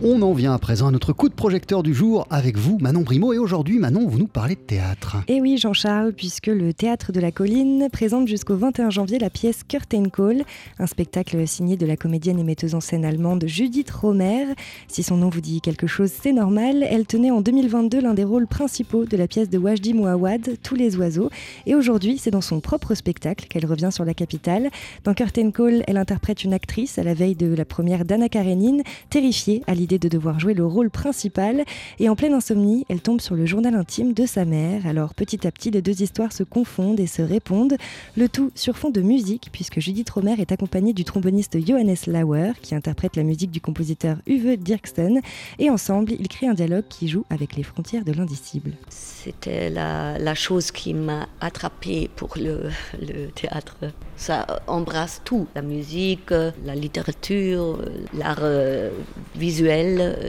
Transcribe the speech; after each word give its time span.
On 0.00 0.22
en 0.22 0.32
vient 0.32 0.54
à 0.54 0.58
présent 0.58 0.86
à 0.86 0.90
notre 0.92 1.12
coup 1.12 1.28
de 1.28 1.34
projecteur 1.34 1.82
du 1.82 1.92
jour 1.92 2.24
avec 2.30 2.56
vous, 2.56 2.78
Manon 2.80 3.00
Brimo. 3.00 3.32
Et 3.32 3.38
aujourd'hui, 3.38 3.80
Manon, 3.80 4.06
vous 4.06 4.16
nous 4.16 4.28
parlez 4.28 4.54
de 4.54 4.60
théâtre. 4.60 5.16
Et 5.26 5.40
oui, 5.40 5.58
Jean-Charles, 5.58 6.12
puisque 6.12 6.46
le 6.46 6.72
Théâtre 6.72 7.10
de 7.10 7.18
la 7.18 7.32
Colline 7.32 7.88
présente 7.90 8.28
jusqu'au 8.28 8.54
21 8.54 8.90
janvier 8.90 9.18
la 9.18 9.28
pièce 9.28 9.64
Curtain 9.64 10.04
Call, 10.04 10.44
un 10.78 10.86
spectacle 10.86 11.44
signé 11.48 11.76
de 11.76 11.84
la 11.84 11.96
comédienne 11.96 12.38
et 12.38 12.44
metteuse 12.44 12.76
en 12.76 12.80
scène 12.80 13.04
allemande 13.04 13.42
Judith 13.48 13.90
Romer. 13.90 14.44
Si 14.86 15.02
son 15.02 15.16
nom 15.16 15.30
vous 15.30 15.40
dit 15.40 15.60
quelque 15.60 15.88
chose, 15.88 16.12
c'est 16.22 16.32
normal. 16.32 16.86
Elle 16.88 17.04
tenait 17.04 17.32
en 17.32 17.40
2022 17.40 18.00
l'un 18.00 18.14
des 18.14 18.22
rôles 18.22 18.46
principaux 18.46 19.04
de 19.04 19.16
la 19.16 19.26
pièce 19.26 19.50
de 19.50 19.58
Wajdi 19.58 19.94
Mouawad, 19.94 20.58
Tous 20.62 20.76
les 20.76 20.96
oiseaux. 20.96 21.28
Et 21.66 21.74
aujourd'hui, 21.74 22.18
c'est 22.18 22.30
dans 22.30 22.40
son 22.40 22.60
propre 22.60 22.94
spectacle 22.94 23.48
qu'elle 23.48 23.66
revient 23.66 23.90
sur 23.90 24.04
la 24.04 24.14
capitale. 24.14 24.70
Dans 25.02 25.14
Curtain 25.14 25.50
Call, 25.50 25.82
elle 25.88 25.96
interprète 25.96 26.44
une 26.44 26.54
actrice 26.54 26.98
à 26.98 27.02
la 27.02 27.14
veille 27.14 27.34
de 27.34 27.52
la 27.52 27.64
première 27.64 28.04
d'Anna 28.04 28.28
Karenine, 28.28 28.84
terrifiée 29.10 29.64
à 29.66 29.74
l'idée 29.74 29.87
de 29.96 30.08
devoir 30.08 30.38
jouer 30.38 30.52
le 30.52 30.66
rôle 30.66 30.90
principal. 30.90 31.64
Et 31.98 32.10
en 32.10 32.16
pleine 32.16 32.34
insomnie, 32.34 32.84
elle 32.90 33.00
tombe 33.00 33.22
sur 33.22 33.34
le 33.34 33.46
journal 33.46 33.74
intime 33.74 34.12
de 34.12 34.26
sa 34.26 34.44
mère. 34.44 34.86
Alors 34.86 35.14
petit 35.14 35.46
à 35.46 35.50
petit, 35.50 35.70
les 35.70 35.80
deux 35.80 36.02
histoires 36.02 36.32
se 36.32 36.42
confondent 36.42 37.00
et 37.00 37.06
se 37.06 37.22
répondent. 37.22 37.76
Le 38.16 38.28
tout 38.28 38.50
sur 38.54 38.76
fond 38.76 38.90
de 38.90 39.00
musique, 39.00 39.48
puisque 39.52 39.80
Judith 39.80 40.10
Romer 40.10 40.34
est 40.38 40.52
accompagnée 40.52 40.92
du 40.92 41.04
tromboniste 41.04 41.58
Johannes 41.66 41.96
Lauer, 42.06 42.52
qui 42.60 42.74
interprète 42.74 43.16
la 43.16 43.22
musique 43.22 43.50
du 43.50 43.60
compositeur 43.60 44.18
Uwe 44.26 44.56
Dirksen. 44.56 45.20
Et 45.58 45.70
ensemble, 45.70 46.12
ils 46.12 46.28
créent 46.28 46.48
un 46.48 46.54
dialogue 46.54 46.84
qui 46.88 47.08
joue 47.08 47.24
avec 47.30 47.56
les 47.56 47.62
frontières 47.62 48.04
de 48.04 48.12
l'indicible. 48.12 48.72
C'était 48.88 49.70
la, 49.70 50.34
chose 50.34 50.70
qui 50.70 50.94
m'a 50.94 51.28
attrapée 51.40 52.10
pour 52.16 52.34
le, 52.36 52.70
le 53.00 53.28
théâtre. 53.28 53.76
Ça 54.16 54.46
embrasse 54.66 55.22
tout, 55.24 55.46
la 55.54 55.62
musique, 55.62 56.30
la 56.30 56.74
littérature, 56.74 57.78
l'art 58.12 58.38
euh, 58.42 58.90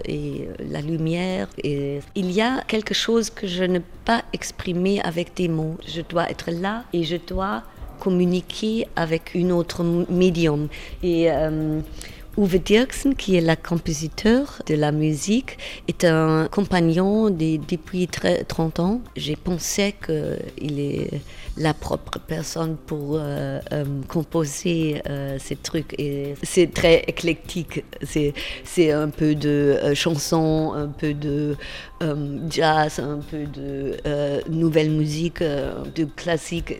et 0.05 0.48
euh, 0.48 0.54
la 0.70 0.82
lumière. 0.82 1.48
Et 1.63 1.99
il 2.15 2.32
y 2.32 2.41
a 2.41 2.62
quelque 2.68 2.93
chose 2.93 3.29
que 3.29 3.48
je 3.48 3.63
ne 3.63 3.79
peux 3.79 3.99
pas 4.05 4.23
exprimer 4.34 5.01
avec 5.01 5.35
des 5.35 5.48
mots. 5.48 5.77
Je 5.87 6.01
dois 6.01 6.29
être 6.29 6.51
là 6.51 6.84
et 6.93 7.04
je 7.04 7.18
dois 7.18 7.63
communiquer 7.99 8.88
avec 8.96 9.35
une 9.35 9.51
autre 9.51 9.84
médium. 10.10 10.68
Et 11.04 11.32
euh, 11.32 11.82
Uwe 12.38 12.60
Dirksen, 12.60 13.16
qui 13.16 13.35
est 13.35 13.41
le 13.41 13.55
compositeur 13.55 14.62
de 14.66 14.76
la 14.76 14.91
musique, 14.91 15.58
est 15.88 16.05
un 16.05 16.48
compagnon 16.49 17.30
depuis 17.30 18.08
30 18.08 18.80
ans. 18.80 19.02
J'ai 19.16 19.35
pensé 19.35 19.96
qu'il 20.05 20.80
est 20.80 21.22
la 21.57 21.74
propre 21.74 22.20
personne 22.20 22.77
pour 22.77 23.16
euh, 23.16 23.60
euh, 23.74 23.84
composer 24.07 25.02
euh, 25.10 25.38
ces 25.40 25.55
trucs. 25.57 25.94
Et 26.00 26.35
c'est 26.41 26.74
très 26.74 27.04
éclectique. 27.07 27.84
C'est 28.02 28.91
un 28.91 29.10
peu 29.10 29.35
de 29.35 29.94
chanson, 29.94 30.74
un 30.76 30.88
peu 30.88 31.13
de 31.13 31.55
jazz, 32.50 33.00
un 33.00 33.20
peu 33.20 33.46
de 33.46 33.98
nouvelle 34.50 34.91
musique, 34.91 35.41
de 35.41 36.05
classique. 36.05 36.76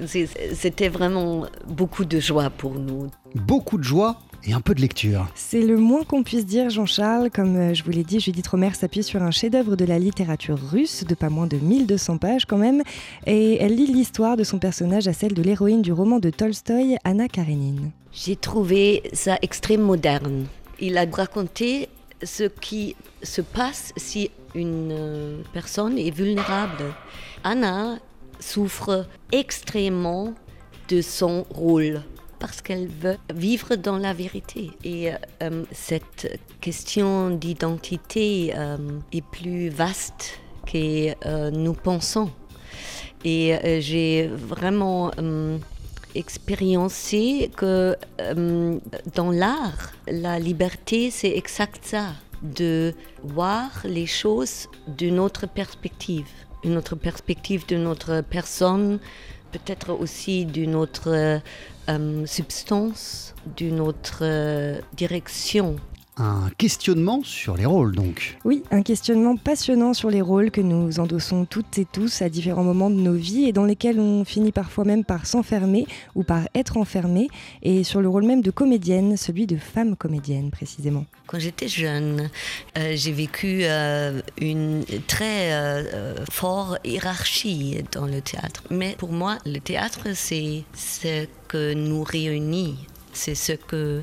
C'était 0.54 0.90
vraiment 0.90 1.46
beaucoup 1.68 2.06
de 2.06 2.20
joie 2.20 2.50
pour 2.50 2.76
nous. 2.76 3.08
Beaucoup 3.36 3.78
de 3.78 3.84
joie 3.84 4.18
et 4.46 4.54
un 4.54 4.62
peu 4.62 4.74
de 4.74 4.82
lecture. 4.82 5.28
C'est 5.36 5.62
le 5.62 5.78
moins 5.78 6.04
qu'on 6.04 6.24
puisse 6.24 6.46
dire, 6.46 6.70
Jean-Charles. 6.70 7.30
Comme 7.30 7.56
euh, 7.56 7.74
je 7.74 7.84
vous 7.84 7.92
l'ai 7.92 8.04
dit, 8.04 8.20
Judith 8.20 8.48
Romer 8.48 8.74
s'appuie 8.74 9.04
sur 9.04 9.22
un 9.22 9.32
chef-d'œuvre 9.32 9.76
de 9.76 9.86
la 9.86 10.00
littérature 10.00 10.60
russe 10.72 11.04
de 11.04 11.16
pas 11.16 11.30
moins 11.30 11.48
de 11.48 11.58
1200 11.58 12.18
pages 12.18 12.46
quand 12.46 12.58
même, 12.58 12.82
et 13.26 13.58
elle 13.62 13.76
lit 13.76 13.88
l'histoire 13.88 14.38
de 14.38 14.44
son 14.44 14.60
personnage 14.60 15.08
à 15.08 15.14
celle 15.14 15.34
de 15.34 15.42
l'héroïne 15.42 15.82
du 15.82 15.92
roman 15.92 16.20
de 16.20 16.30
Tolstoï, 16.30 16.98
Anna 17.04 17.28
Karenine. 17.28 17.92
J'ai 18.12 18.36
trouvé 18.36 19.04
ça 19.14 19.38
extrêmement 19.42 19.88
moderne. 19.88 20.46
Il 20.80 20.98
a 20.98 21.06
raconté 21.12 21.90
ce 22.24 22.44
qui 22.44 22.96
se 23.24 23.42
passe 23.42 23.94
si 23.98 24.32
une 24.56 24.92
euh, 24.92 25.42
personne 25.54 25.98
est 25.98 26.12
vulnérable. 26.12 26.84
Anna 27.44 27.98
souffre 28.40 29.06
extrêmement 29.32 30.34
de 30.90 31.02
son 31.02 31.46
rôle 31.50 32.02
parce 32.40 32.62
qu'elle 32.62 32.88
veut 32.88 33.18
vivre 33.34 33.76
dans 33.76 33.98
la 33.98 34.14
vérité. 34.14 34.72
Et 34.84 35.12
euh, 35.44 35.64
cette 35.72 36.40
question 36.62 37.30
d'identité 37.30 38.54
euh, 38.56 38.78
est 39.12 39.26
plus 39.26 39.70
vaste 39.70 40.40
que 40.66 41.14
euh, 41.26 41.52
nous 41.52 41.74
pensons. 41.74 42.30
Et 43.26 43.82
j'ai 43.82 44.28
vraiment 44.28 45.12
expériencé 46.16 47.52
que 47.58 47.98
dans 49.14 49.32
l'art, 49.32 49.92
la 50.08 50.40
liberté, 50.40 51.12
c'est 51.12 51.32
exact 51.36 51.84
ça, 51.84 52.14
de 52.42 52.94
voir 53.22 53.70
les 53.84 54.06
choses 54.06 54.70
d'une 54.88 55.20
autre 55.20 55.48
perspective, 55.48 56.30
une 56.64 56.78
autre 56.78 56.96
perspective 56.96 57.66
de 57.68 57.76
notre 57.76 58.22
personne, 58.22 59.00
peut-être 59.52 59.92
aussi 59.92 60.46
d'une 60.46 60.76
autre 60.76 61.10
euh, 61.10 61.40
substance, 62.26 63.34
d'une 63.58 63.80
autre 63.80 64.20
euh, 64.22 64.80
direction 64.94 65.76
un 66.20 66.50
questionnement 66.58 67.22
sur 67.24 67.56
les 67.56 67.66
rôles, 67.66 67.96
donc. 67.96 68.38
Oui, 68.44 68.64
un 68.72 68.84
questionnement 68.84 69.38
passionnant 69.38 69.94
sur 69.94 70.10
les 70.10 70.22
rôles 70.22 70.52
que 70.52 70.62
nous 70.62 71.00
endossons 71.00 71.46
toutes 71.46 71.78
et 71.78 71.86
tous 71.86 72.22
à 72.22 72.30
différents 72.30 72.64
moments 72.64 72.90
de 72.90 72.96
nos 72.96 73.14
vies 73.14 73.46
et 73.46 73.54
dans 73.54 73.66
lesquels 73.66 74.00
on 74.00 74.26
finit 74.26 74.52
parfois 74.52 74.84
même 74.84 75.06
par 75.06 75.26
s'enfermer 75.26 75.88
ou 76.16 76.24
par 76.24 76.48
être 76.54 76.78
enfermé, 76.78 77.30
et 77.64 77.84
sur 77.84 78.02
le 78.02 78.10
rôle 78.10 78.26
même 78.26 78.42
de 78.42 78.52
comédienne, 78.52 79.18
celui 79.18 79.48
de 79.48 79.58
femme 79.58 79.96
comédienne 79.96 80.52
précisément. 80.52 81.06
Quand 81.28 81.40
j'étais 81.40 81.68
jeune, 81.68 82.30
euh, 82.78 82.94
j'ai 82.96 83.12
vécu 83.12 83.60
euh, 83.64 84.22
une 84.42 84.84
très 85.08 85.54
euh, 85.54 86.26
forte 86.30 86.80
hiérarchie 86.86 87.84
dans 87.92 88.06
le 88.06 88.22
théâtre. 88.22 88.64
Mais 88.70 88.96
pour 88.98 89.12
moi, 89.12 89.38
le 89.46 89.60
théâtre, 89.60 90.08
c'est 90.16 90.64
ce 90.76 91.28
que 91.48 91.74
nous 91.74 92.04
réunit, 92.04 92.78
c'est 93.14 93.36
ce 93.36 93.54
que 93.54 94.02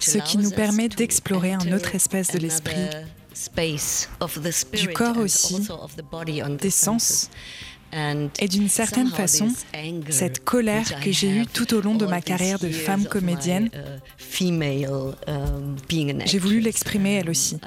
ce 0.00 0.18
qui 0.18 0.38
nous 0.38 0.50
permet 0.50 0.88
d'explorer 0.88 1.52
un 1.52 1.72
autre 1.72 1.94
espace 1.94 2.32
de 2.32 2.38
l'esprit, 2.38 2.88
du 4.72 4.88
corps 4.88 5.18
aussi, 5.18 5.68
des 6.60 6.70
sens. 6.70 7.30
Et 8.40 8.48
d'une 8.48 8.68
certaine 8.68 9.08
façon, 9.08 9.48
cette 10.10 10.44
colère 10.44 11.00
que 11.00 11.10
j'ai 11.12 11.30
eue 11.30 11.46
tout 11.46 11.72
au 11.74 11.80
long 11.80 11.94
de 11.94 12.04
ma 12.04 12.20
carrière 12.20 12.58
de 12.58 12.68
femme 12.68 13.06
comédienne, 13.06 13.70
um, 15.28 15.76
j'ai 16.26 16.38
voulu 16.38 16.60
l'exprimer 16.60 17.14
elle 17.14 17.30
aussi. 17.30 17.58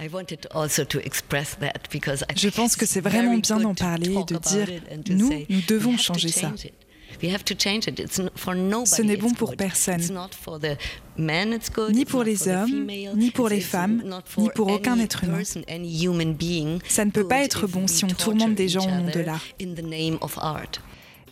Je 2.35 2.49
pense 2.49 2.75
que 2.75 2.85
c'est 2.85 3.01
vraiment 3.01 3.37
bien 3.37 3.59
d'en 3.59 3.73
parler 3.73 4.13
et 4.13 4.23
de 4.25 4.37
dire, 4.37 4.67
nous, 5.09 5.31
nous 5.49 5.61
devons 5.67 5.97
changer 5.97 6.29
ça. 6.29 6.53
Ce 7.21 9.01
n'est 9.01 9.17
bon 9.17 9.33
pour 9.33 9.55
personne, 9.55 10.01
ni 11.89 12.05
pour 12.05 12.23
les 12.23 12.47
hommes, 12.47 12.87
ni 13.15 13.31
pour 13.31 13.49
les 13.49 13.61
femmes, 13.61 14.03
ni 14.37 14.49
pour 14.49 14.67
aucun 14.67 14.99
être 14.99 15.23
humain. 15.23 15.41
Ça 16.87 17.05
ne 17.05 17.11
peut 17.11 17.27
pas 17.27 17.43
être 17.43 17.67
bon 17.67 17.87
si 17.87 18.05
on 18.05 18.07
tourmente 18.09 18.55
des 18.55 18.69
gens 18.69 18.85
au 18.87 18.91
nom 18.91 19.11
de 19.11 19.19
l'art. 19.19 19.43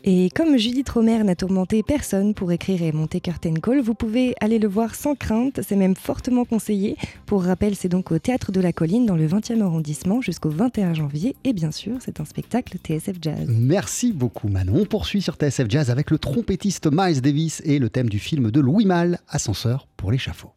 Et 0.10 0.30
comme 0.30 0.56
Judith 0.56 0.88
Romer 0.88 1.22
n'a 1.26 1.36
tourmenté 1.36 1.84
personne 1.84 2.34
pour 2.34 2.54
écrire 2.54 2.82
et 2.82 2.94
monter 2.94 3.20
Curtain 3.20 3.56
Call, 3.56 3.82
vous 3.82 3.94
pouvez 3.94 4.36
aller 4.40 4.58
le 4.58 4.70
voir 4.70 4.96
sans 4.96 5.16
crainte, 5.16 5.60
c'est 5.68 5.76
même 5.76 5.98
fortement 5.98 6.46
conseillé. 6.46 6.96
Pour 7.26 7.44
rappel, 7.44 7.76
c'est 7.76 7.90
donc 7.90 8.14
au 8.14 8.18
Théâtre 8.18 8.54
de 8.54 8.62
la 8.62 8.72
Colline 8.72 9.06
dans 9.06 9.18
le 9.18 9.28
20e 9.28 9.62
arrondissement 9.62 10.22
jusqu'au 10.22 10.50
21 10.50 10.94
janvier. 10.94 11.36
Et 11.44 11.52
bien 11.52 11.72
sûr, 11.72 11.98
c'est 12.00 12.22
un 12.22 12.26
spectacle 12.26 12.78
TSF 12.78 13.18
Jazz. 13.22 13.50
Merci 13.50 14.14
beaucoup 14.14 14.48
Manon. 14.48 14.76
On 14.78 14.86
poursuit 14.86 15.22
sur 15.22 15.36
TSF 15.36 15.66
Jazz 15.68 15.92
avec 15.92 16.10
le 16.10 16.18
trompettiste 16.18 16.88
Miles 16.90 17.22
Davis 17.22 17.62
et 17.66 17.78
le 17.78 17.90
thème 17.90 18.08
du 18.08 18.20
film 18.20 18.50
de 18.50 18.62
Louis 18.62 18.86
Malle, 18.86 19.20
Ascenseur 19.28 19.90
pour 19.98 20.14
l'échafaud. 20.14 20.54